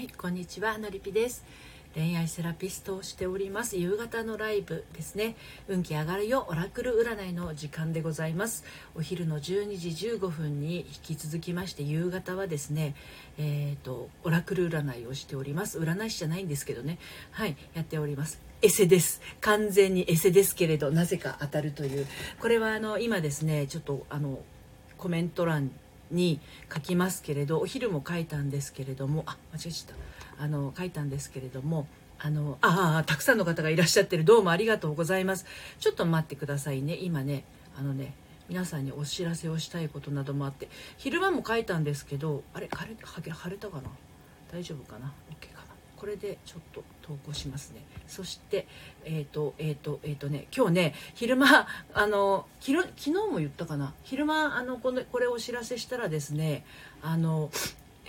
[0.00, 1.44] はい、こんにちは、のりぴです。
[1.94, 3.76] 恋愛セラピストをしております。
[3.76, 5.36] 夕方のライブですね。
[5.68, 8.64] 運気上がるよ、オラクル占いの時間でございます。
[8.94, 12.94] お昼の12時15分に引き続きまして、夕方はですね、
[13.36, 15.78] えっ、ー、と、オラクル占いをしております。
[15.78, 16.98] 占い師じゃないんですけどね。
[17.32, 18.40] はい、やっております。
[18.62, 19.20] エセです。
[19.42, 22.06] 完全にエセですけれど、なぜか当たるという。
[22.40, 24.38] これはあの、今ですね、ちょっとあの、
[24.96, 25.70] コメント欄
[26.10, 26.40] に
[26.72, 29.96] 書きますけれどお昼も書いたんですけれどもあ間違えちゃっ
[30.38, 30.44] た。
[30.44, 31.86] あの書いたんですけれども
[32.18, 34.24] あのああたくさんの方がいらっしゃってる。
[34.24, 35.46] どうもありがとうございます。
[35.78, 36.96] ちょっと待ってくださいね。
[36.96, 37.44] 今ね
[37.78, 38.14] あのね
[38.48, 40.68] 皆さんにお知らせをしたいことなどもあって
[40.98, 43.90] 昼間も書いたんですけどあれ晴れ晴れたかな？
[44.52, 45.59] 大丈夫かな？OK か。
[45.59, 45.59] な
[46.00, 47.82] これでちょっと投稿しますね。
[48.06, 48.66] そして
[49.04, 53.92] えっ、ー、とえっ、ー、とえっ、ー、とね今日ね昼間あの昨日も言ったかな。
[54.02, 56.64] 昼間あのこのこれをお知らせしたらですね
[57.02, 57.50] あの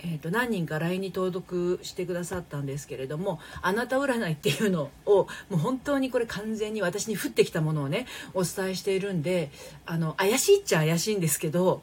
[0.04, 9.50] えーと、何人か LINE に登録してくださったんですけれどもあなた占いっていうのをもう本当にこれ完全に私に降ってきたものをねお伝えしているんで
[9.86, 11.82] あの怪しいっちゃ怪しいんですけど、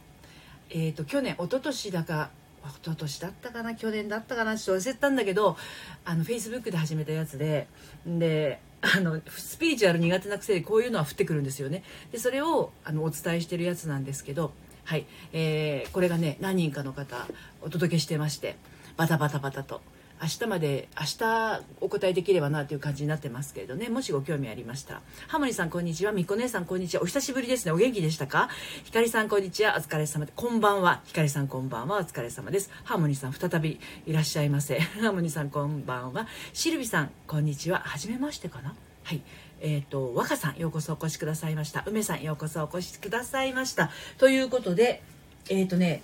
[0.70, 2.30] えーと、去年一昨年だか
[2.66, 5.58] 一昨年だったかな去年だったかなちょっと忘れたんだけど
[6.06, 7.68] あのフェイスブックで始めたやつで
[8.06, 11.84] であのスピリチュアル苦手なくせにこういうのは降ってくるんですよね。
[12.12, 14.54] でそれをあのお伝えしてるやつなんですけど
[14.86, 17.28] はい、えー、これがね何人かの方
[17.62, 18.56] お届けしてまして
[18.98, 19.82] バタバタバタと。
[20.22, 23.88] 明日まで明日お答えできればなという感じになってますけれどね。
[23.90, 25.02] もしご興味ありましたら。
[25.28, 26.12] ハモリさんこんにちは。
[26.12, 27.04] みこ姉さんこんにちは。
[27.04, 27.72] お久しぶりですね。
[27.72, 28.50] お元気でしたか？
[28.84, 29.76] ひかりさんこんにちは。
[29.78, 31.02] お疲れ様でこんばんは。
[31.06, 32.00] ひかりさんこんばんは。
[32.00, 32.70] お疲れ様です。
[32.84, 34.80] ハーモニーさん再びいらっしゃいませ。
[35.02, 36.28] ハーモニーさんこんばんは。
[36.54, 37.80] シルビさんこんにちは。
[37.80, 38.76] はじめましてかな？
[39.04, 39.22] はい。
[39.62, 41.84] えっ、ー、と若さんようこそお越しくださいました。
[41.88, 43.90] 梅さんようこそお越しくださいました。
[44.18, 45.02] ということで
[45.50, 46.02] えっ、ー、とね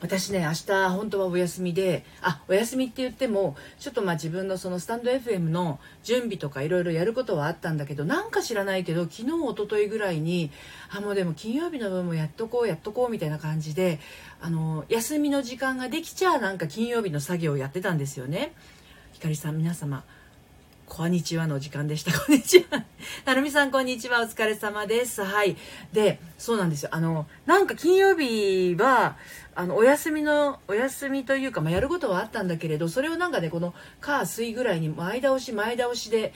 [0.00, 10.50] 私ね明日本当はお休みであお休みって言ってもちょっとまあ自分のそのスタンド FM の準備とかいろいろやることはあったんだけどなんか知らないけど昨日一昨日ぐらいに
[10.90, 13.98] あもうでも金曜日の分もやっとこうやっとこうみたいな感じで
[14.40, 18.52] あの休みの時間ができちゃなんか金曜日の作業をやってたんですよね
[19.12, 20.04] ひかりさん皆様
[20.88, 22.18] こんにちはの時間でした。
[22.18, 22.82] こんにちは。
[23.26, 24.22] なるみさん、こんにちは。
[24.22, 25.22] お疲れ様です。
[25.22, 25.56] はい。
[25.92, 26.88] で、そうなんですよ。
[26.92, 29.16] あの、なんか金曜日は、
[29.58, 36.32] あの、お休みの、お休みというか、まあ、やることはあったんだけれど、それをなんかね、この、火、水ぐらいに前倒し、前倒しで、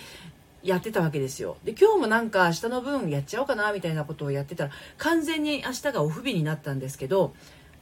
[0.65, 1.56] やってたわけですよ。
[1.62, 7.33] で、今日もなんか明日の分やっちゃおうかな、みたいなことをやってたら、完全に明日がお不備になったんですけど、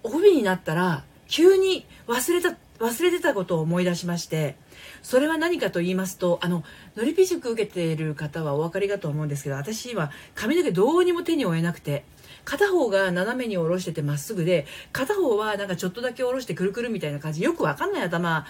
[0.03, 4.57] お不備になったら、急に忘れた、忘れてたことを思い出しまして、
[5.03, 6.65] それは何かと言いますとあの
[6.97, 12.05] のりぴ塾受けている方はお分かりかと思うんですけど私は髪の毛どうにも手に負えなくて
[12.45, 17.43] 片方が斜めに下ろしててまっすぐで片方はなんかちょっとだけ下ろしてくるくるみたいな感じ。
[17.43, 18.47] よくわかんない頭。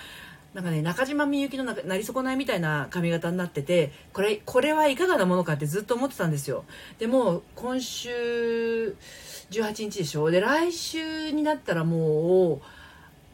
[0.55, 6.65] なんかね中島みゆきのななり損ないみたいな髪型になっててこれこれはいかがなものかってずっと思ってたんですよ。
[6.99, 8.97] でも今週
[9.51, 10.31] 18日でしょ。
[10.31, 12.55] で来週になったらも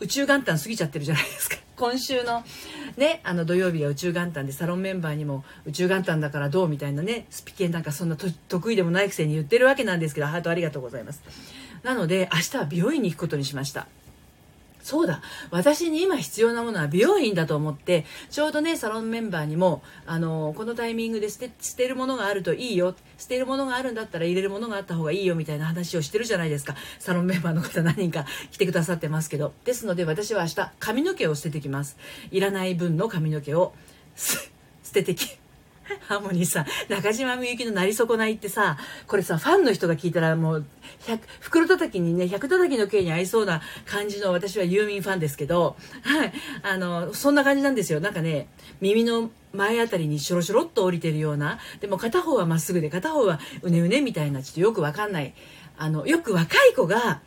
[0.00, 1.55] う宇宙元旦過ぎちゃってるじゃないですか。
[1.76, 2.42] 今週の
[2.96, 11.22] ねあの土曜日は宇宙元旦でサロンメンバーにも宇宙元旦だからどうみたいなねスピケなんかそんな得意でもないくせに言ってるわけなんですけどハートありがとうございます。
[11.82, 13.86] なので明日は美容院に行くことにしました。
[14.86, 15.20] そうだ。
[15.50, 22.94] 私に今必要なものは美容院だと思ってちょうどねサロンメンバーにもあのこのタイミングで捨て捨てるものがあるといいよ。
[23.18, 26.76] 捨てるものがあるんだったら入れるものがあった方がいいよみたいな話をしてるじゃないですか。
[27.00, 29.54] サロンメンバーの方何人か来てくださってますけど。
[29.64, 31.96] ですので私は明日髪の毛を捨ててきます。
[32.30, 33.74] いらない分の髪の毛を
[34.14, 34.38] 捨
[34.92, 35.36] ててき
[36.08, 38.76] ハーモニーさん、中島みゆきのなり損ないってさ、
[39.06, 40.64] これさ、ファンの人が聞いたらもう、
[41.40, 46.32] 袋叩きにね、百叩きの刑に合いそうな感じの私はユーミンファンですけど、はい、
[46.62, 48.00] あの、そんな感じなんですよ。
[48.00, 48.48] なんかね、
[48.80, 55.34] 耳の前あたりにしょろしょろっと降りてるような、でも片方はまっすぐで、片方はうねうねみたいな、ちょっとよくわかんない。
[55.78, 57.20] あの、よく若い子が、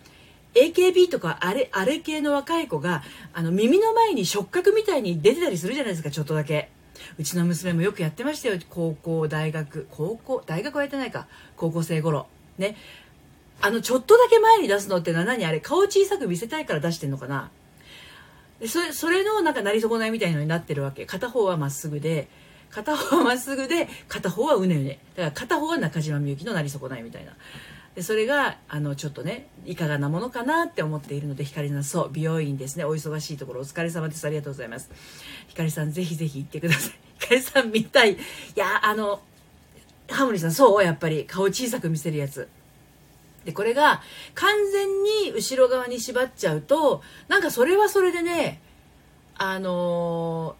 [0.55, 3.03] AKB とかあれ、あれ系の若い子が、
[3.33, 6.69] あの、耳の前に触覚みたいに出てたりするじゃないですか、ちょっとだけ。
[7.17, 8.59] うちの娘もよくやってましたよ。
[8.69, 9.87] 高校大学。
[9.91, 10.43] 高校？
[10.45, 11.27] 大学はやってないか。
[11.55, 12.27] 高校生頃。
[12.57, 12.75] ね。
[13.61, 15.45] あのちょっとだけ前に出すのって何？
[15.45, 17.51] あれ顔小さく見せたいから出してんのかな。
[18.65, 21.05] それそれのなんかなり損ないみたいのになってるわけ。
[21.05, 22.27] 片方はまっすぐで
[22.71, 24.99] 片方はまっすぐで片方はうねうね。
[25.15, 27.31] だから片方は中島みゆきのなり損ないみたいな。
[27.99, 32.85] でそれがあのちょっとねいかがなものかなって思っているので光のそう美容院ですね。
[32.85, 34.25] お忙しいところお疲れ様です。
[34.25, 34.89] ありがとうございます。
[35.49, 36.93] 光さんぜひぜひ行ってください。
[37.19, 38.13] 光さん見たい。
[38.13, 38.17] い
[38.55, 39.21] やあの
[40.09, 41.25] ハモリさんそうやっぱり。
[41.25, 42.47] 顔小さく見せるやつ。
[43.43, 44.01] でこれが
[44.33, 48.61] 完全に後ろ側に縛っちゃうとなんかそれはそれでね
[49.35, 50.55] あの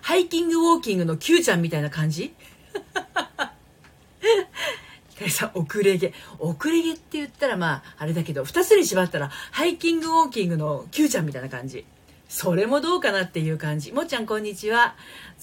[0.00, 2.32] ハイキングウォーキングの Q ちゃんみたいな感じ。
[5.14, 6.12] ひかりさん、遅れ毛。
[6.40, 11.86] 遅れ毛って言ったらまあ、あれだけど、二つに縛ったら、ハイキングウォーキングの Q ちゃんみたいな感じ。
[12.28, 13.92] それもどうかなっていう感じ。
[13.92, 14.96] もっちゃんこんにちは。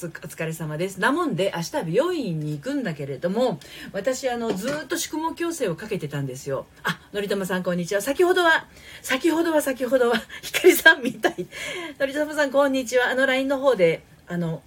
[0.04, 1.00] お疲れ様です。
[1.00, 3.62] なもんで明日美容院に行くんだけれども、
[3.94, 6.66] 私あのずっと宿毛矯正をかけてたんですよ。
[6.84, 8.02] あ、のりたまさんこんにちは。
[8.02, 8.68] 先ほどは、
[9.02, 11.48] 先ほどは先ほどは、ひかりさんみたい。
[11.98, 13.08] のりたまさんこんにちは。
[13.08, 14.62] あの LINE の方で、あの、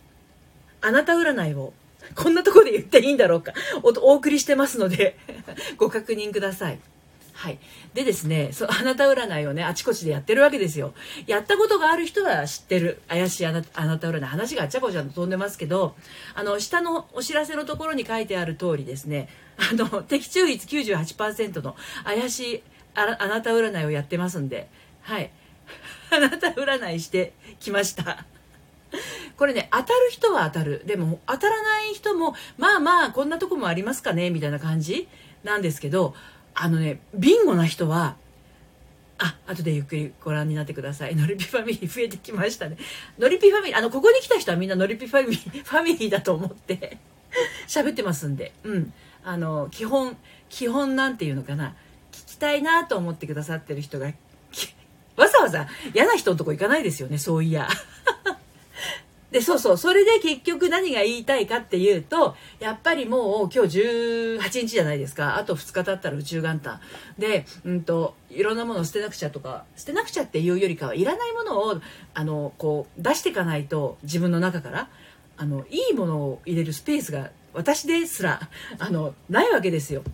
[0.80, 1.74] あなた占いを、
[2.14, 3.52] こんなとこで言っていいんだろうか。
[3.82, 5.16] おお送りしてますので
[5.76, 6.78] ご確認ください。
[7.34, 7.58] はい。
[7.94, 10.94] でですね、そうあなた占いをね、あちこちでやってるわけですよ。
[11.26, 13.00] やったことがある人は知ってる。
[13.08, 14.24] 怪しいあなあなた占い。
[14.24, 15.96] 話があちゃこちゃと飛んでますけど、
[16.34, 22.62] あの、下のお知らせのところに書いてある通りですね、あの、的中率98%の怪しい
[22.94, 24.68] ああなた占いをやってますんで、
[25.02, 25.30] はい。
[26.10, 28.24] あなた占いしてきました。
[29.36, 30.82] これね、当たる人は当たる。
[30.86, 35.08] でも、当たらない人も、まあまあ、こんなとこもありますかね、みたいな感じ
[35.42, 36.14] なんですけど、
[36.54, 38.16] あのねビンゴな人は
[39.18, 41.14] あ後でゆっくりご覧になってください。
[41.16, 42.76] ノリピファミリー増えてきましたね。
[43.18, 46.98] ノリピファミリーあのここに来た人はみんなノリピファミリー ファミリーだと思って
[47.68, 48.52] 喋ってますんで。
[48.64, 48.92] うん。
[49.22, 50.16] あの基本
[50.48, 51.74] 基本なんていうのかな。
[52.12, 54.06] 聞きたいなと思ってくださってる人が
[55.16, 57.68] わざわざ嫌な人のとこ行かないですよねそういや。
[59.34, 65.38] で、そうそう、それで結局何が言いたいかっていうと、やっぱりもう今日18日じゃないですか。
[65.38, 66.80] あと2日経ったら宇宙元旦。
[67.18, 71.80] で、うんと、いろんなものを捨てなくちゃとか、捨てなくちゃっていうよりかは、いらないものを、
[72.14, 74.88] あの、こう、出していかないと、自分の中から、
[75.36, 78.40] あの、いいものを入れるスペースが、私ですら、
[78.78, 80.04] あの、ないわけですよ。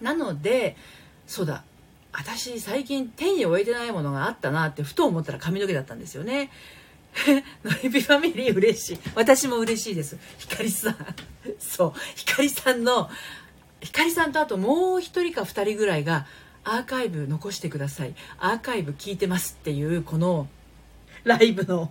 [0.00, 0.76] なので、
[1.26, 1.64] そうだ、
[2.12, 6.50] 私最近手に置いてないものがあったなってふと思ったら髪の毛だったんですよね。
[7.64, 8.98] ノリピファミリー嬉しい。
[9.14, 10.16] 私も嬉しいです。
[10.38, 10.96] ひかりさん。
[11.58, 11.92] そう。
[12.14, 13.10] ひかりさんの、
[13.80, 16.26] ひかりさんとあともう一人か二人ぐらいが
[16.64, 18.14] アーカイブ残してください。
[18.38, 20.48] アーカイブ聞いてますっていう、この
[21.24, 21.90] ライブの、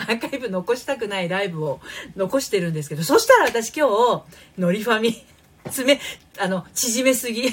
[0.00, 1.80] アーカイブ残したくないライブを
[2.16, 4.22] 残してるんですけど、そしたら私今日、
[4.58, 5.24] ノリファミ、
[5.70, 6.00] 爪、
[6.38, 7.48] あの、縮めすぎ。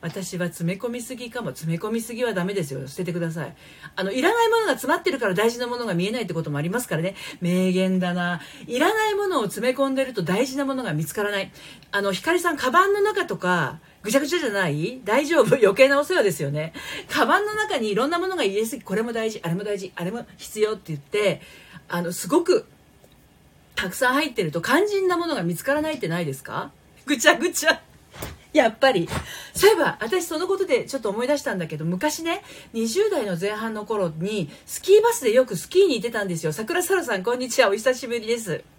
[0.00, 1.48] 私は詰め込みすぎかも。
[1.48, 2.86] 詰め込みすぎはダメですよ。
[2.86, 3.56] 捨ててください。
[3.96, 7.16] あのいらないものが詰まってるから大事なものが見えないってこともありますからね。
[7.40, 8.40] 名言だな。
[8.66, 11.50] いらないものを詰め込んでると大事なものが見つからない。
[11.90, 15.00] あの光さんカバンの中とかぐちゃぐちゃじゃない？
[15.04, 15.56] 大丈夫？
[15.56, 16.72] 余計なお世話ですよね。
[17.10, 21.40] カバンの中にいろんなものが入れすぎこれも大事あれも大事あれも必要って言って
[21.88, 22.66] あのすごく
[23.74, 26.70] たくさん入ってると肝心なものが見つからないってないですか？
[27.04, 27.80] ぐちゃぐちゃ。
[28.52, 29.08] やっぱり。
[29.54, 32.42] そういえば、私そのことでちょっと思い出したんだけど、昔ね、
[32.74, 36.52] 20代の前半の頃に、スキーバスでよくスキーに行ってたんですよ。
[36.52, 37.68] 桜沙羅さん、こんにちは。
[37.68, 38.77] お久しぶりです。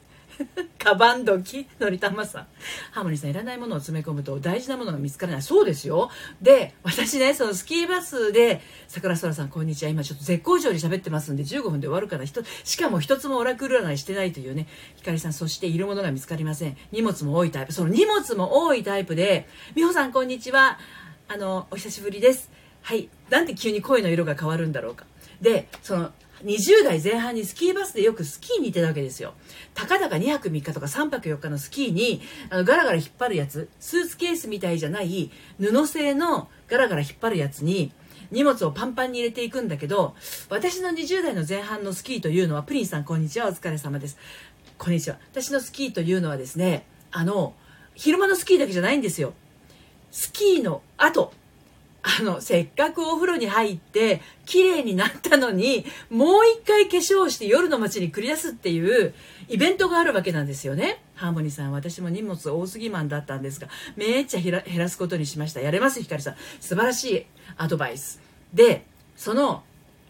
[0.77, 2.47] カバン時のりたまさん。
[2.91, 5.41] ハーモニーさん、いらないものを詰め込むと大事なものが見つからない。
[5.41, 6.09] そうですよ。
[6.41, 9.91] で、私ね、そのスキーバスで、桜空さん、こんにちは。
[9.91, 16.77] 今ちょっと絶好調に喋ってますんで、15分で終わるから、しかも一つもオラクル占いしてないというね、ひかりさん、そしているものが見つかりません。
[16.91, 17.73] 荷物も多いタイプ。
[17.73, 20.79] その荷物も多いタイプで、美穂さん、こんにちは。
[21.27, 22.49] あの、お久しぶりです。
[22.81, 23.09] はい。
[23.29, 25.05] なんで急に声の色が変わるんだろうか。
[25.41, 26.11] で、その、
[26.43, 29.33] 20代前半にスキーバスでよくスキーに行ってたわけですよ。
[29.73, 37.91] たかだか2泊3日とか3泊4日のスキーに、あの、ガラガラ引っ張るやつ、スーツケースみたいじゃない布製のガラガラ引っ張るやつに、
[38.31, 40.15] 荷物をパンパンに入れていくんだけど、
[40.49, 44.17] 私の20代の前半のスキーというのは、プリンさんこんにちは、お疲れ様です。
[44.77, 45.17] こんにちは。
[45.31, 47.53] 私のスキーというのはですね、あの、
[47.95, 49.33] 昼間のスキーだけじゃないんですよ。
[50.11, 51.33] スキーの後、
[52.19, 59.13] あの、せっかくお風呂に入って、綺麗になったのに、もう一回化粧して夜の街に繰り出すっていう
[59.47, 61.01] イベントがあるわけなんですよね。
[61.15, 65.61] ハーモニーさん、私も荷物多すぎマンだったんですが、めっちゃ減らすことにしました。
[65.61, 66.35] やれます、ひかりさん。
[66.59, 67.25] 素晴らしい
[67.57, 68.19] アドバイス。
[68.53, 68.85] で、
[69.15, 69.63] その、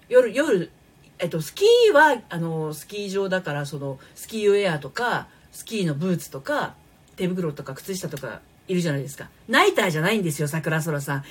[0.08, 0.72] 夜、夜、
[1.20, 6.76] えっと、スキーは、あの、スキー場だから、その、スキーウェアとか、スキーのブーツとか、
[7.18, 9.30] 手袋とか靴下とかいるじゃないですか。
[9.48, 11.24] ナイターじゃないんですよ、桜空さん。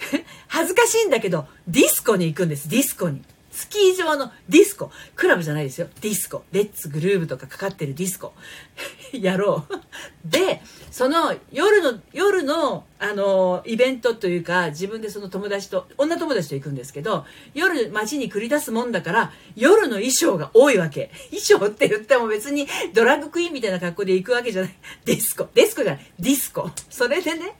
[0.48, 3.22] 恥ずかしいんだけど、ディスコに行くんです、ディスコに。
[3.56, 4.90] スキー場のディスコ。
[5.14, 5.88] クラブじゃないですよ。
[6.02, 6.44] ディスコ。
[6.52, 8.34] Let's Groove とかかかってるディスコ。
[9.18, 9.74] やろう。
[10.28, 10.60] で、
[10.90, 17.24] その夜の、夜の、あの、イベントというか、自分でその友達と、女友達と行くんですけど、
[17.54, 21.10] 夜街に繰り出すもんだから、夜の衣装が多いわけ。
[21.30, 24.76] 衣装って言っても別にドラッグクイーンみたいな格好で行くわけじゃない。
[25.06, 25.48] ディスコ。
[25.54, 26.12] ディスコじゃない。
[26.18, 26.70] ディスコ。
[26.90, 27.56] それでね、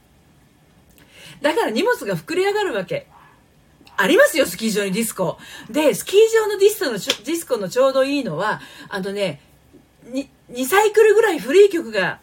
[1.43, 3.07] だから荷物が膨れ上がるわけ。
[3.97, 5.39] ありますよ、スキー場にディスコ。
[5.71, 9.41] で、スキー場のディスコの、ディスコのちょうどいいのは、あのね、
[10.11, 12.19] 2, 2サイクルぐらい古い曲が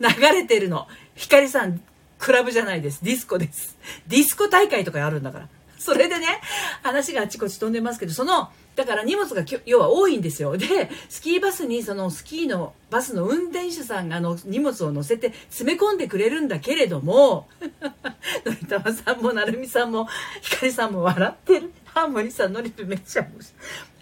[0.00, 0.86] 流れてるの。
[1.14, 1.80] ひかりさん、
[2.18, 3.02] クラブじゃないです。
[3.02, 3.76] ディスコです。
[4.06, 5.48] ディスコ大会とかあるんだから。
[5.86, 6.40] それでね、
[6.82, 10.56] 話があちこち飛んでますけど、その、だから荷物が要は多いんですよ。
[10.56, 20.08] で、スキーバスにそのスキーのバスの運転手さんがの荷物を乗せて詰め込んでくれるんだけれども、 のりたまさんもなるみさんも
[20.40, 21.70] ひかりさんも笑ってる。
[21.84, 23.44] ハーモニーさんのりぴめっちゃ面白い。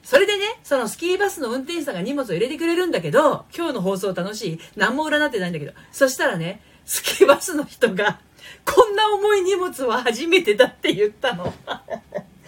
[0.05, 4.61] それでね、そのスキーバスの運転手さんが荷物を入れてくれるんだけど、今日の放送楽しい。
[4.77, 5.73] 何も占ってないんだけど。
[5.91, 8.21] そしたらね、スキーバスの人が、
[8.65, 11.53] こんな重い荷物は初めてだって言ったの。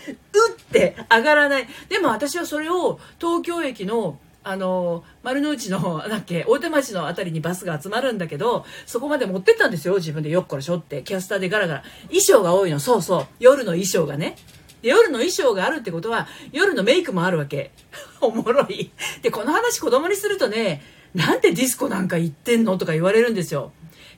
[0.06, 1.68] うって上がらない。
[1.88, 10.28] でも私はそれを東京駅のあの丸の内のだっけ大手町の辺りにバスが集まるんだけどそこまで持ってったんですよ自分で。
[10.28, 11.02] よっこらしょって。
[11.02, 11.84] キャスターでガラガラ。
[12.08, 12.78] 衣装が多いの。
[12.78, 13.26] そうそう。
[13.40, 14.36] 夜の衣装がね。
[14.82, 17.70] 夜の衣装があるってことは夜のメイクもあるわけ。
[18.20, 18.90] おもろい。
[19.22, 20.82] でこの話子供にするとね
[21.14, 23.72] なんでディスコなんか行ってんのとか言われるんですよ。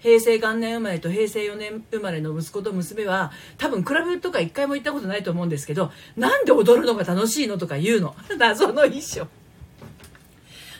[0.06, 8.14] 平成元年生まれと平成4年生まれの息子と娘は多分クラブとか一回も行ったことないと思うんですけどなんで踊るのが楽しいのとか言うの。
[8.38, 9.26] 謎の衣装。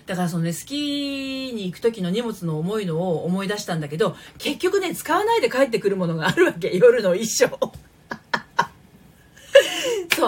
[0.07, 6.71] だからそのねスキーに行く時の荷物の重いのを思い出したんだけど結局ね使わないで帰ってくるものがあるわけ。
[6.77, 7.73] 夜の衣装。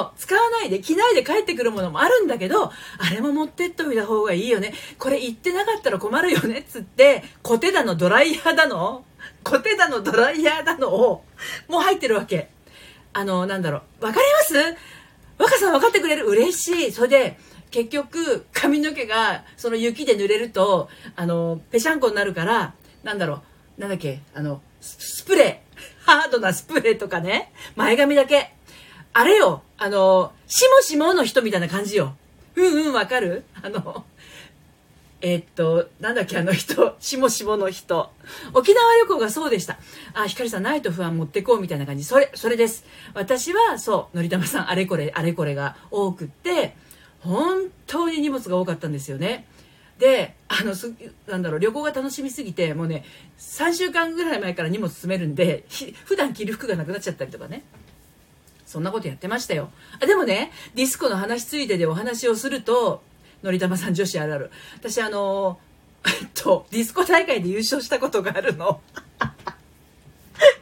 [0.02, 0.10] う。
[0.16, 2.72] 使わないで着ないで帰ってくるものもあるんだけどあ
[3.12, 4.72] れも持ってっといた方がいいよね。
[4.98, 9.04] これ言ってなかったら困るよねっつってコテだのドライヤーだの
[9.44, 11.24] コテだのドライヤーだのを
[11.68, 12.50] もう入ってるわけ。
[13.12, 13.82] あのなんだろう。
[14.00, 14.76] 分かります？
[15.38, 16.26] 若さん分かってくれる？
[16.26, 16.92] 嬉しい。
[16.92, 17.38] それで
[17.70, 23.42] 結局髪の毛がその雪で濡れるとあのぺしゃんこになるからなんだろ
[23.76, 23.80] う。
[23.80, 24.20] なんだっけ？
[24.34, 26.06] あのスプレー。
[26.06, 27.52] ハードなスプレーとかね。
[27.76, 28.54] 前髪だけ。
[29.12, 32.16] あれよ、あの、しもしもの人みたいな感じよ。
[32.56, 33.44] うんうん、わかる？
[33.62, 34.04] あの、
[35.20, 38.10] え、っと、なんだっけ、あの人、しもしもの人。
[38.54, 39.78] 沖縄旅行がそうでした。
[40.14, 42.04] あ、ひかりさん、ないと不安持ってこうみたいな感じ。
[42.04, 42.84] それ、それです。
[43.14, 46.74] 私は、そう、のりたまさん、あれこれ、あれこれが多くって、
[47.20, 49.46] 本当に荷物が多かったんですよね。
[49.98, 50.92] で、あの、す、
[51.26, 53.04] なんだろう、旅行が楽しみすぎて、もうね、
[53.38, 55.64] 3週間ぐらい前から荷物詰めるんで、
[56.04, 57.64] 普段着る服がなくなっちゃったりとかね。
[58.68, 59.70] そんなことやってましたよ。
[59.98, 63.02] あでもね、ディスコの話ついででお話をすると、
[63.42, 64.50] のりたまさん女子あるある。
[64.76, 65.58] 私あの、
[66.06, 68.82] えっと、ディスコ大会で優勝したことがあるの。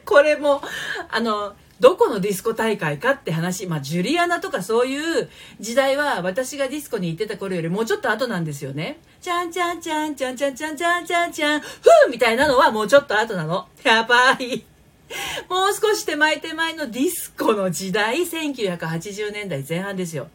[0.05, 0.61] これも、
[1.09, 8.99] あの、どこのディスコ大会かって話、まあ、ジュリアナとかそういう時代は私がディスコに行ってた頃よりもうちょっと後なんですよね。
[9.21, 13.67] ちゃんちゃんちゃんちゃんちゃんちゃんちゃんちゃんちゃん、ふーみたいなのはもうちょっと後なの。
[13.83, 14.76] やばい。
[15.49, 20.29] もう少し手前手前のディスコの時代、1980年代前半ですよ。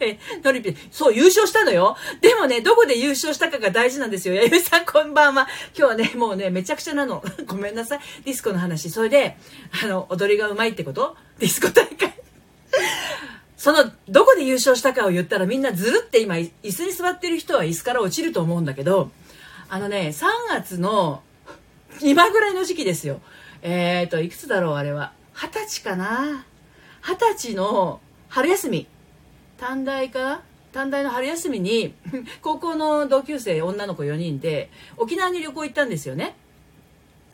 [0.00, 1.96] え、ノリピそう、優勝したのよ。
[2.20, 4.34] でもね、どこで優勝したかが大事なんですよ。
[4.34, 5.48] やゆさん、こんばんは。
[5.76, 7.24] 今日はね、もうね、めちゃくちゃなの。
[7.46, 8.00] ごめんなさい。
[8.24, 8.90] ディスコの話。
[8.90, 9.36] それで、
[9.82, 11.16] あの、踊りがうまいってこと？
[11.38, 12.12] ディスコ大会。
[13.56, 19.10] その、どこで優勝したかを言ったらみんなずるって今、椅子に座ってる人は椅子から落ちると思うんだけど、
[19.68, 21.22] あのね、3月の
[22.00, 23.20] 今ぐらいの時期ですよ。
[23.62, 25.12] えっ、ー、と、いくつだろう、あれは。
[25.34, 26.44] 二十歳かな
[27.00, 28.88] 二十歳の春休み。
[29.56, 30.42] 短大か？
[30.72, 31.94] 短大の春休みに、
[32.42, 36.34] 高校の同級生女の子4人で、沖縄に旅行行ったんですよね。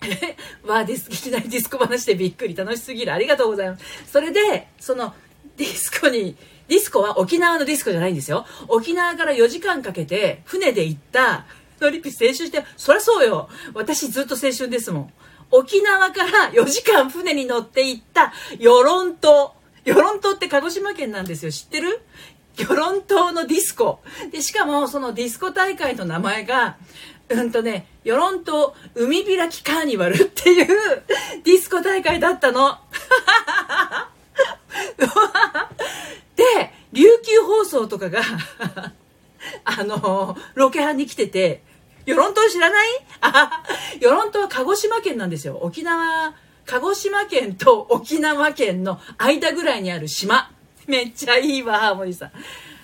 [0.64, 2.54] わあ、ディス、いきなりディスコ話でびっくり。
[2.54, 3.12] 楽しすぎる。
[3.12, 3.84] ありがとうございます。
[4.10, 5.14] それで、その、
[5.56, 6.36] ディスコに、
[6.68, 8.44] ディスコは沖縄のディスコじゃないんですよ。
[8.68, 11.46] 沖縄から4時間かけて、船で行った、
[11.80, 13.48] ノリピ青春して、そりゃそうよ。
[13.72, 15.12] 私ずっと青春ですもん。
[15.50, 19.54] 沖縄から4時間船に乗って行った与論島。
[19.84, 21.52] 与論島って鹿児島県なんですよ。
[21.52, 22.00] 知ってる？
[22.56, 24.00] 与論島のディスコ。
[24.32, 26.76] で、しかもそのディスコ大会の名前が、
[27.28, 30.66] うんとね、与論島海開きカーニバルっていう
[31.44, 32.78] ディスコ大会だったの。
[36.36, 36.44] で、
[36.92, 38.22] 琉球放送とかが
[39.64, 41.62] あの、ロケハンに来てて、
[42.08, 42.88] 与論島知らない？
[43.20, 43.62] あ、
[44.00, 45.58] 与論島は鹿児島県なんですよ。
[45.60, 46.32] 沖縄、
[46.64, 50.50] 鹿児島県と沖縄県の間ぐらいにある島。
[50.86, 52.30] めっちゃいいわ、ハーモニーさん。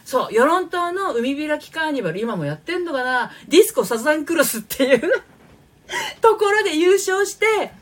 [0.04, 3.33] そう、与論島の海開きカーニバル、今もやってんのかな？
[3.49, 5.00] ディスコサザンクロスっていう
[6.21, 7.73] ところで優勝して、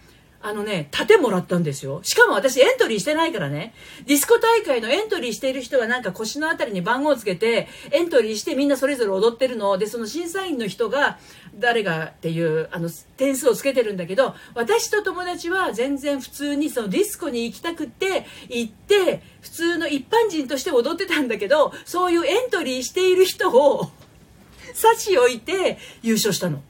[0.44, 2.00] あのね、盾もらったんですよ。
[2.02, 3.74] しかも私エントリーしてないからね。
[4.06, 9.78] ディスコ大会のエントリーしている人はなんか腰のあたりに番号をつけて、エントリーしてみんなそれぞれ踊ってるの。
[9.78, 11.18] で、その審査員の人が
[11.54, 23.90] 誰がっていう、あの、点数をつけてるんだけど、私と友達は全然普通にそのディスコに行きたくって行って、普通の一般人として踊ってたんだけど、そういうエントリーしている人を
[24.74, 26.62] 差し置いて優勝したの。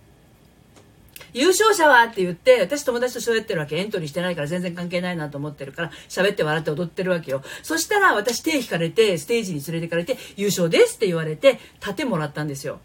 [1.33, 3.77] 優勝者はって言って、私友達と喋ってるわけ。
[3.77, 7.43] エントリーしてないから全然関係ないなと思ってるから、喋って笑って踊ってるわけよ。
[7.63, 12.81] そしたら私手引かれて、ステージに連れてかれて、優勝ですって言われて、盾もらったんですよ。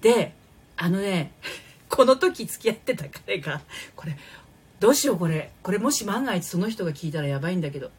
[0.00, 0.34] で、
[0.76, 1.32] あのね、
[1.88, 3.60] この時付き合ってた彼が、
[3.96, 4.16] これ、
[4.80, 5.50] どうしようこれ。
[5.62, 7.90] これもし万が一その人が聞いたらやばいんだけど、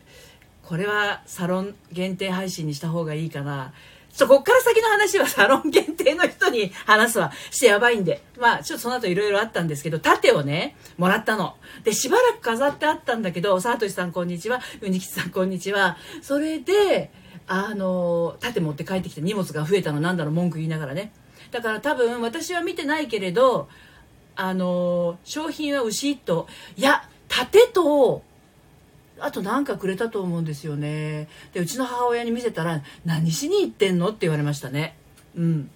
[0.63, 3.73] これはサロン限定配信にした方がいいかな。
[4.13, 7.31] ちょ、こっから先の話はサロン限定の人に話すわ。
[7.51, 8.21] してやばいんで。
[8.37, 11.55] まあ、ちょっとその後いろいろあったんですけど、盾をね、もらったの。
[11.83, 15.97] で、しばらく飾ってあったんだけど、さとしさんこんにちは、うにきちさんこんにちは。
[16.21, 17.11] それで、
[17.47, 21.11] あの、盾持って帰ってきて荷物が増えたのなんだろう、文句言いながらね。
[21.51, 23.69] だから多分、私は見てないけれど、
[24.35, 26.47] あの、商品は牛一頭。
[26.77, 28.23] いや、盾と、
[29.21, 34.95] あと何かくれたと思うんですよねでうちの母親に見せたら「何しに行ってんの?」って言われましたね
[35.35, 35.71] うん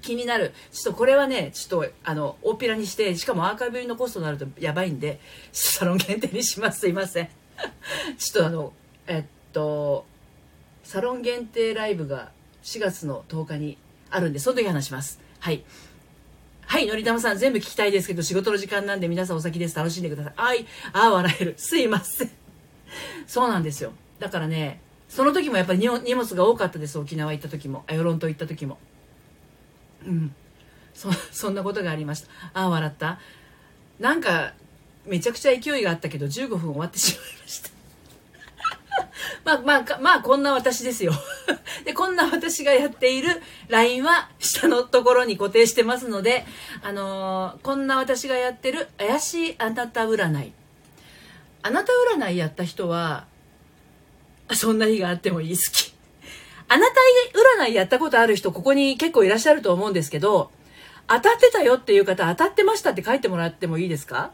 [0.00, 5.20] 気になるちょっとこれはねちょっとあの大っぴらにしてしかもアーカイブ入りのコストになるとやばいんで
[5.52, 7.28] サロン限定にしますすいません
[8.18, 8.72] ちょっとあの
[9.06, 10.04] えっと
[10.82, 12.30] サロン限定ライブが
[12.64, 13.78] 4月の10日に
[14.10, 15.64] あるんでその時話しますはい
[16.72, 19.76] はい、のりたまさん、全部聞きたいですけど、仕事の時間なんで皆さんお先です。
[19.76, 20.32] 楽しんでください。
[20.36, 21.54] あい、あ、笑える。
[21.58, 22.41] すいません。
[23.26, 23.92] そうなんですよ。
[24.18, 28.78] だからねその時もやっぱり荷物が多かったです沖縄行った時もあ与論島行った時も。
[30.06, 30.34] うん。
[30.94, 32.28] そそんなことがありました。
[32.54, 33.18] ああ笑った。
[33.98, 34.52] なんか
[35.06, 37.70] めちゃくちゃ勢いがあったけど15分終わってしまいました。
[39.44, 41.12] まあまあまあこんな私ですよ。
[41.84, 46.46] でこんな私がやっている LINE は下のところに固定してますので
[46.82, 50.52] あのー、こんな私がやってる怪しいあなた占い。
[51.62, 53.26] あなた占いやった人は、
[54.52, 55.92] そんな日があってもいい好き。
[56.68, 56.94] あなた
[57.66, 60.50] 占いやったことある人、ここに結構いらっしゃると思うんですけど、
[61.06, 64.32] 当たってたよっていう方、当たってましたって書いてもらってもいいですか？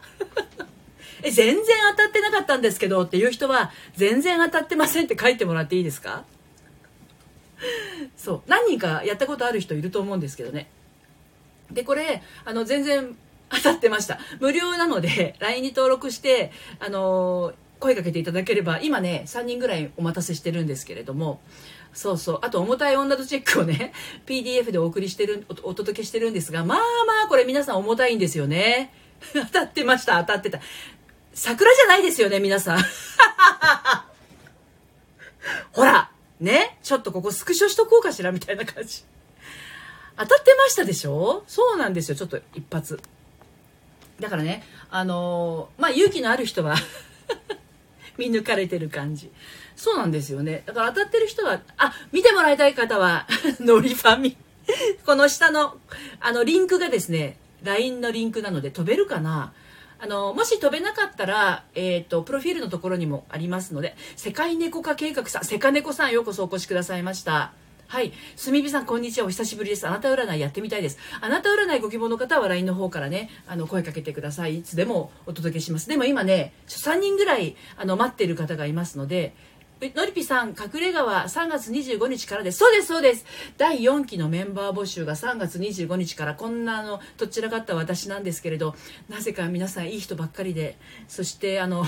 [1.21, 6.23] え、全然当たってなかったんですけどっていう人は、全然当たってませんって書いてもらっていいですか？
[8.15, 8.41] そう。
[8.47, 10.69] 何人かやったことある人いると思うんですけどね。
[11.71, 13.17] で、これ、あの、全然
[13.49, 14.19] 当たってました。
[14.39, 21.41] 無料なので、 LINE に登録して、あの、声かけていただければ、今ね、3人ぐらいお待たせしてるんですけれども、
[21.93, 22.39] そうそう。
[22.43, 23.93] あと、重たい女とチェックをね、
[24.27, 26.83] PDF でお送りしてる、お届けしてるんですが、まあま
[27.25, 28.93] あ、これ皆さん重たいんですよね。
[29.33, 30.59] 当たってました、当たってた。
[31.33, 32.79] 桜じゃないですよね、皆さん。
[35.71, 39.03] ほら、ね、ちょっとここスクショしとこうかしら、みたいな感じ。
[40.17, 41.43] 当たってましたでしょ？
[41.47, 42.99] そうなんですよ、ちょっと一発。
[44.19, 46.75] だからね、あのー、まあ、勇気のある人は
[48.17, 49.31] 見抜かれてる感じ。
[49.75, 50.63] そうなんですよね。
[50.65, 53.27] だから当たってる人は、あ、見てもらいたい方は、
[53.61, 54.35] ノリファミ。
[55.05, 55.77] この下の、
[56.19, 59.53] あの、リンクがですね、LINE のリンクなので飛べるかな
[60.01, 67.53] あの、もし飛べなかったら、えっ、ー、と、プロフィールのところにもありますので、世界猫化計画さん、セカネコさんようこそお越しくださいました。
[67.89, 68.13] はい。
[68.35, 69.25] すみびさん、こんにちは。
[69.25, 69.87] お久しぶりです。
[69.87, 70.99] あなた占いやってみたいです。
[71.21, 74.59] あなた占いご希望の方は LINE の方からね、あの、声かけてください。
[74.59, 75.89] いつでもお届けします。
[75.89, 79.33] でも今ね、3人ぐらい、あの、待ってる方がいますので、
[79.81, 82.59] のりぴさん、隠れ川3月25日からです。
[82.59, 83.25] そうです、そうです。
[83.57, 88.75] 第4期のメンバー募集が3月25日から、こんなあの、どちらかった私なんですけれど、
[89.09, 91.87] なぜか皆さんいい人ばっかりで、そしてあの、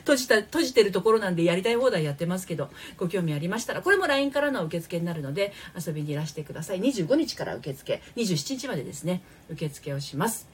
[0.00, 6.80] 閉じた閉じてるところなんでやりたい放題やってますけどご興味ありましたらこれも LINE からの受付になるので遊びにいらしてください。
[6.80, 8.02] 25日から受付。
[8.16, 10.48] 27日までですね受付をします。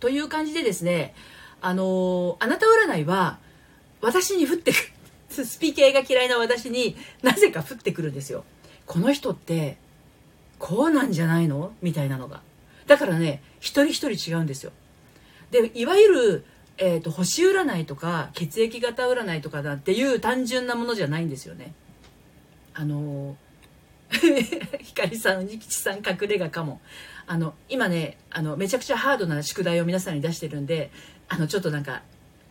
[0.00, 1.14] という感じでですね
[1.60, 3.38] あのあなた占いは
[4.00, 5.44] 私に降ってくる。
[5.44, 8.44] スピ系が嫌いな私になぜか降ってくるんですよ。
[8.86, 9.76] この人って
[10.58, 11.72] こうなんじゃないの？
[11.82, 12.40] みたいなのが。
[12.86, 14.72] だからね一人一人違うんですよ。
[15.50, 16.44] でいわゆる
[16.78, 21.72] えーと、星占いとか血液型占いとかだっていう単純なものじゃないんですよね。
[22.74, 23.36] あの
[24.82, 26.80] 光さん、にきちさん、隠れ家かも。
[27.26, 30.90] あの、今ね、あの、めちゃくちゃハードな宿題を皆さんに出してるんで、
[31.28, 32.02] あの、ちょっとなんか、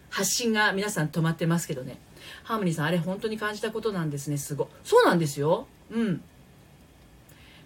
[0.09, 1.97] 発信が皆さん止まってますけどね。
[2.43, 4.69] ハーモニーさん、あれ本当に感じたことなんですね、すご。
[4.83, 5.67] そうなんですよ。
[5.91, 6.21] うん。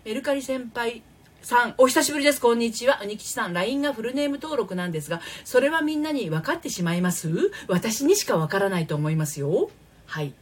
[0.06, 1.02] メルカリ先輩、
[1.42, 2.42] さん、お久しぶりです。
[2.42, 3.00] こんにちは。
[3.02, 7.30] うにきちさん、LINE がフルネーム登録なんですが、それはみんなに分かってしまいます？
[7.68, 9.70] 私にしか分からないと思いますよ。
[10.06, 10.34] はい。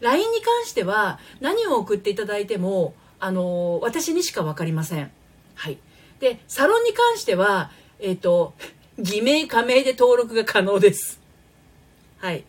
[0.00, 5.10] LINE に関しては、何を送っていただいても、あの、私にしか分かりません。
[5.54, 5.78] はい。
[6.20, 8.54] で、サロンに関しては、えっ、ー、と、
[8.98, 11.20] 偽名、加盟で登録が可能です。
[12.18, 12.44] はい。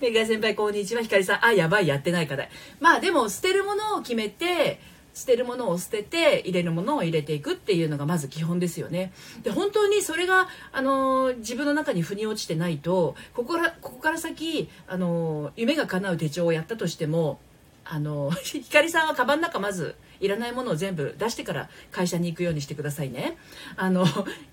[0.00, 1.02] メガ先輩、こんにちは。
[1.02, 2.50] ひかりさん、あ、やばい、やってない課題。
[2.80, 4.80] まあでも、捨てるものを決めて、
[5.14, 9.12] 捨てるものを捨てて入れるものを入れていくっていうのがまず基本ですよね。
[9.42, 17.40] で本当にそれが、あの自分の中に腑に落ちてないとここからここから先、あの夢が叶う手帳をやったとしても
[17.84, 23.36] あのひかりさんはカバンの中まずいらないものを全部出してから会社に行くようにしてくださいね。
[23.76, 24.06] あの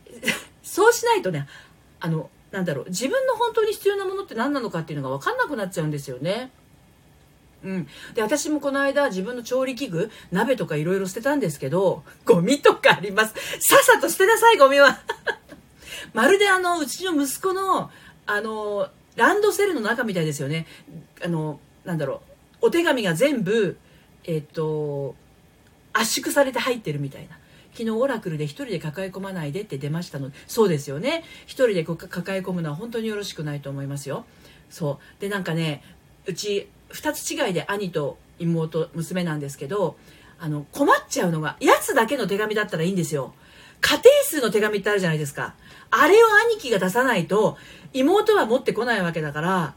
[0.63, 1.47] そうしないとね
[1.99, 6.51] あのなんだろう自分の本当に必要なものって何なのかっていうのが分かんなくなっちゃうんですよね。
[7.65, 13.33] うん、で私もこの間自分の調理器具鍋とかいろいろ捨てたんですけどゴミとかあります。
[13.59, 14.99] さっさと捨てなさいゴミは。
[16.13, 17.89] まるであのうちの息子の
[18.27, 20.67] あのランドセルの中みたいですよね。
[21.23, 22.21] あのなんだろ
[22.61, 22.67] う。
[22.67, 23.77] お手紙が全部
[24.23, 25.15] えっ、と
[25.93, 27.37] 圧縮されて入ってるみたいな。
[27.73, 30.29] 昨日オラクルで1人で抱え込まないでって出ましたの。
[30.29, 31.23] でそうですよね。
[31.47, 34.25] 1人で抱え込むのは本当によろしくないと思いますよ。
[34.69, 35.21] そう。
[35.21, 35.83] でなんかね
[36.27, 39.97] うち2つ違いで兄と妹娘なんですけど
[40.39, 43.33] あの困っちゃうのがやつだけの手紙だったらいいんですよ。
[43.81, 45.53] 家庭数の手紙ってあるじゃないですか。
[45.91, 47.57] あれを兄貴が出さないと
[47.93, 49.75] 妹は持ってこないわけだから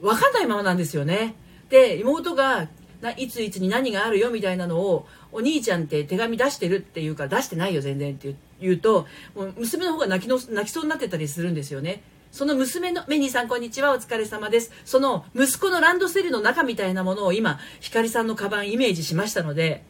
[0.00, 1.34] 分かんないままなんですよね。
[1.68, 2.68] で妹が
[3.16, 12.02] いついつに何があるよみたいなのをお兄ちゃんって手紙出してるっていうか出してないよ全然って言うともう娘の方が泣きの泣きそうになってたりするんですよね。
[12.30, 14.70] その娘の、メニーさんこんにちは、お疲れ様です。
[14.84, 19.82] その息子のランドセルの中みたいなものを今、ひかりさんのカバンイメージしましたので、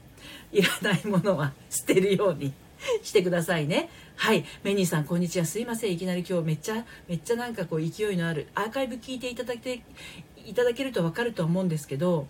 [0.52, 2.52] いらないものは捨てるように
[3.02, 3.90] してくださいね。
[4.16, 4.44] はい。
[4.62, 5.46] メニーさん、こんにちは。
[5.46, 5.92] すいません。
[5.92, 9.82] いきなり今日めっちゃ、めっちゃなんかこう勢いのある、アーカイブ聞いていただけ、
[10.46, 12.28] いただけるとわかると思うんですけど、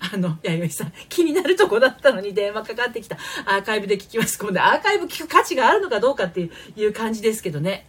[0.00, 3.16] あの、弥生さん、気になるとこだったのに電話かかってきた。
[3.46, 4.36] アーカイブで聞きます。
[4.38, 7.86] 今度アーカイブ聞く価値があるのかどうかっていう感じですけどね。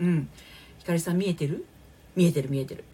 [0.00, 0.28] うん。
[0.78, 1.64] ひかりさん見えてる？
[2.16, 2.84] 見えてる見えてる。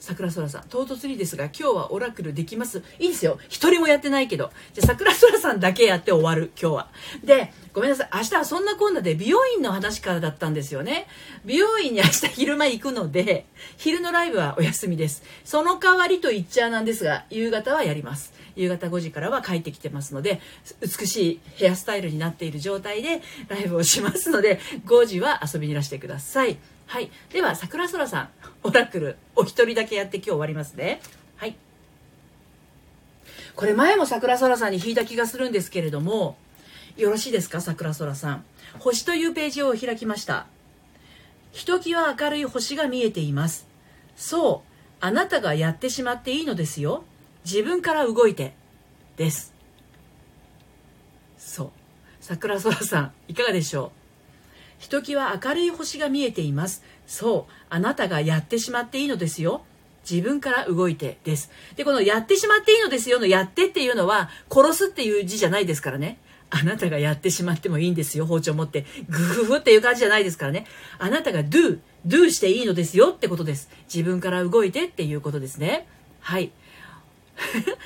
[0.00, 3.40] 桜空さん、唐突にですが、今日はオラクルできますいいですよ。
[3.48, 4.52] 一人もやってないけど。
[4.72, 6.88] じゃあ、桜空さんだけやって終わる、今日は。
[7.24, 8.10] で、ごめんなさい。
[8.14, 11.08] 明日はそんなこんなで美容院の話からだったんですよね。
[11.44, 13.46] 美容院に明日昼間行くので、
[13.76, 15.24] 昼のライブはお休みです。
[15.44, 18.32] その代わりと言っちゃなんですが、夕方はやります。
[18.58, 20.40] 夕方5時からは帰ってきてますので、
[20.80, 26.58] 美しいヘアスタイルになっている状態でライブをしますので、5時は遊びにいらしてください。
[26.86, 27.10] はい。
[27.32, 28.28] では、桜空さん、
[28.64, 31.00] オラクル、お一人だけやって今日終わりますね。
[31.36, 31.56] はい。
[33.54, 36.36] これ前も桜空さんに引いた気がするんですけれども、
[36.96, 37.60] よろしいですか？
[37.60, 38.44] 桜空さん。
[38.78, 40.46] 星というページを開きました。
[41.52, 43.66] ひときわ明るい星が見えています。
[44.16, 44.68] そう、
[45.00, 47.04] あなたがやってしまっていいのですよ。
[47.44, 48.54] 自分から動いて。
[49.16, 49.52] です。
[51.36, 51.70] そう。
[52.20, 54.82] 桜空さん、いかがでしょう？
[54.82, 56.84] ひときわ明るい星が見えています。
[57.06, 59.62] そう、あなたがやってしまっていいのですよ。
[60.08, 61.50] 自分から動いてです。
[61.74, 66.18] で、このやってしまっていいのですよのやってっていうのは、殺すっていう字じゃないですからね。
[66.50, 68.86] あなたがやってしまってもいいんですよ、包丁持って。
[69.08, 70.66] グフフっていう感じじゃないですからね。
[70.98, 73.68] あなたが do、do していいのですよってことです。
[73.92, 75.88] 自分から動いてっていうことですね。
[76.20, 76.52] はい。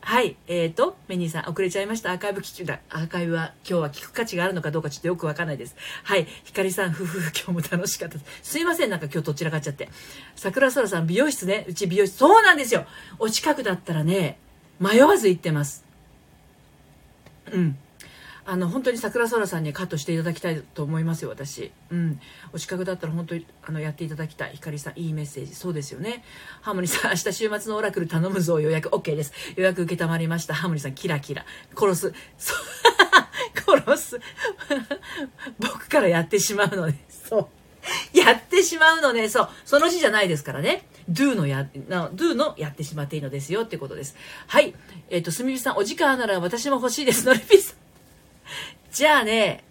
[0.00, 0.36] はい。
[0.46, 2.12] えっ、ー、と、メニーさん、遅れちゃいました。
[2.12, 5.76] アーカイブ聞き、アーカイブは今日は聞く価値があるのかどうかちょっとよくわかんないです。
[6.02, 6.26] はい。
[6.44, 8.52] ひかりさん、ふふ、今日も楽しかったです。
[8.52, 9.90] すいません、なんか今日どちらかっちゃって。
[10.34, 11.66] 桜空さん、美容室ね。
[11.68, 12.16] うち美容室。
[12.16, 12.86] そうなんですよ。
[13.18, 14.38] お近くだったらね、
[14.80, 15.84] 迷わず行ってます。
[17.52, 17.78] うん。
[18.50, 21.70] あの本当に桜空さんにカットしていただきたいと思いますよ私。
[21.90, 22.18] うん。
[22.54, 24.52] お近くだったら本当にあのやっていただきたい。
[24.54, 25.54] ひかりさんいいメッセージ。
[25.54, 26.24] そうですよね。
[26.62, 28.88] ハーモニーさん 明日週末のオラクル頼むぞ予約。
[28.88, 29.34] OK です。
[29.56, 30.54] 予約受けたまりました。
[30.54, 31.44] ハーモニーさんキラキラ。
[31.78, 32.14] 殺す。
[33.66, 34.18] 殺す。
[35.60, 37.04] 僕からやってしまうのね。
[37.10, 37.50] そ
[38.14, 38.18] う。
[38.18, 39.28] やってしまうのね。
[39.28, 39.48] そう。
[39.66, 40.88] その字じゃないですからね。
[41.10, 44.16] do のや、do のやってしまっていいのですよってことです。
[44.46, 44.74] はい。
[45.10, 47.26] えっ、ー、と、すみびさん、お時間なら私も欲しいです。
[47.26, 47.77] のりぴさん。
[48.98, 49.62] じゃあね、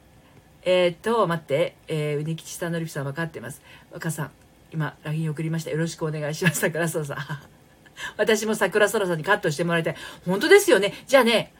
[0.63, 3.62] えー、っと、待って、えー、うねきちさんのりぴさん分かってます。
[3.92, 4.32] 若さん、
[4.72, 5.70] 今、LINE 送りました。
[5.70, 6.62] よろしくお願いします。
[6.62, 7.18] 桜空さん。
[8.16, 9.96] 私も桜空さんにカットしてもらいたい。
[10.26, 10.94] 本当ですよね。
[11.08, 11.52] じゃあね、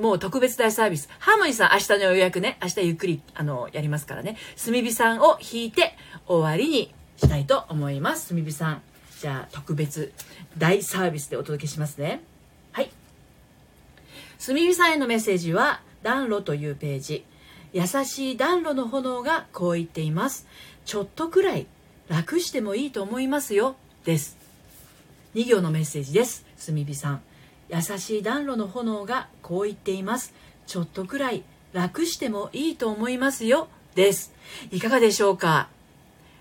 [0.00, 1.08] もう特別大サービス。
[1.20, 4.36] ハーモニーさん、明日の予約ね、明日ゆっくり、あの、やりますからね。
[4.56, 8.30] 炭火さんを引いて終わりにしたいと思います。
[8.30, 8.82] 炭火さん。
[9.20, 10.12] じゃあ、特別
[10.58, 12.24] 大サービスでお届けしますね。
[14.42, 17.24] すみびさんへのメッセージは暖炉というページ
[17.72, 20.46] 優しい暖炉の炎がこう言っています
[20.84, 21.66] ちょっとくらい
[22.08, 24.36] 楽してもいいと思いますよです。
[25.34, 26.44] 2行のメッセージです。
[26.56, 27.22] すみびさん
[27.70, 30.34] 優しい暖炉の炎がこう言っています
[30.66, 34.34] ちょっとくらい楽してもいいと思いますよです。
[34.70, 35.68] いかがでしょうか？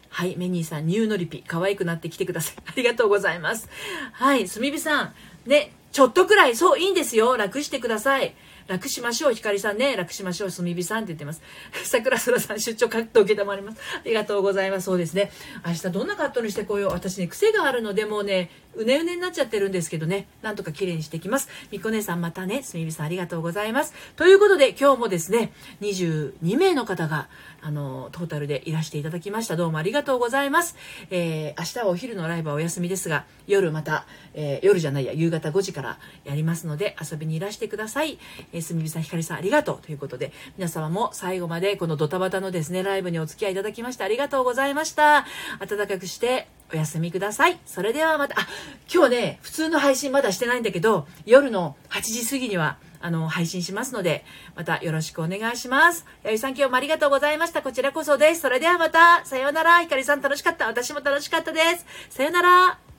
[0.09, 2.55] はい、メニーさん、ニューノリピ、可愛くなってきてください。
[2.67, 3.69] ありがとうございます。
[4.11, 5.13] はい、すみびさん、
[5.45, 7.37] ね、ちょっとくらい、そう、いいんですよ。
[7.37, 8.35] 楽してください。
[8.67, 9.33] 楽しましょう。
[9.33, 10.51] ひかりさんね、楽しましょう。
[10.51, 11.41] すみびさんって言ってます。
[11.83, 13.81] 桜空さん、出張カット受けたまります。
[13.95, 14.85] ありがとうございます。
[14.85, 15.31] そうですね。
[15.65, 16.91] 明日どんなカットにしてこよう。
[16.91, 21.49] 私ね、癖があるので、もうね、うねうねになっちゃってるんですけどね、なんとか綺麗にしていきます。
[21.71, 23.93] みこ姉さんまたね、すみびさんありがとうございます。
[24.15, 27.27] ということで、今日もですね、22名の方が、
[27.61, 29.55] あの、トータルでいらしていただきました。
[29.55, 30.75] どうもありがとうございます。
[31.09, 38.19] えー、明日はお昼のライブはお休みですが、夜また、えー、夜じゃないや、夕方5時からやりますので、遊びにいらしてください。
[38.53, 45.25] えー、すみびさん、ひかりさんありがとうということで、皆様も最後までこのドタバタのですね、ライブにお付き合いいただきましてありがとうございました。
[45.59, 47.59] 暖かくしてお休みください。
[47.65, 48.47] それではまた、あ、
[48.93, 54.23] 今日ね、普通の配信まだしてないんだけど、夜の8時過ぎには、あの、配信しますので、
[54.55, 56.05] またよろしくお願いします。
[56.23, 57.61] やゆさん今日もありがとうございました。
[57.61, 58.41] こちらこそです。
[58.41, 59.79] それではまた、さようなら。
[59.81, 60.67] ひかりさん楽しかった。
[60.67, 61.85] 私も楽しかったです。
[62.09, 62.90] さようなら。